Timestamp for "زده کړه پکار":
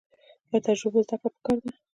1.05-1.57